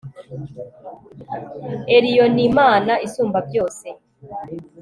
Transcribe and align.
ELYONIMANA 1.97 2.93
ISUMBA 3.07 3.39
BYOSE 3.47 3.89